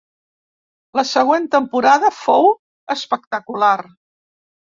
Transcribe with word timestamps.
La 0.99 1.03
següent 1.09 1.45
temporada 1.55 2.11
fou 2.21 2.49
espectacular. 2.97 3.77